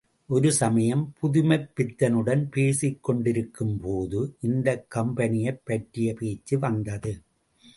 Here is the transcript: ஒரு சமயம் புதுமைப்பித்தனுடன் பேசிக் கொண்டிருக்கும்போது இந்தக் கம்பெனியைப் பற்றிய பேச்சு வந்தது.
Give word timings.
ஒரு 0.27 0.51
சமயம் 0.51 1.13
புதுமைப்பித்தனுடன் 1.21 2.47
பேசிக் 2.51 3.03
கொண்டிருக்கும்போது 3.03 4.37
இந்தக் 4.41 4.85
கம்பெனியைப் 4.89 5.61
பற்றிய 5.63 6.13
பேச்சு 6.13 6.59
வந்தது. 6.59 7.21